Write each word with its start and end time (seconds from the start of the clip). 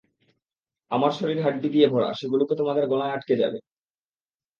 আমার 0.91 1.11
শরীর 1.11 1.39
হাড্ডি 1.43 1.69
দিয়ে 1.69 1.87
ভরা, 1.87 2.09
সেগুলো 2.13 2.43
তোমাদের 2.51 2.85
গলায় 2.87 3.13
আঁটকে 3.15 3.35
যাবে। 3.35 3.59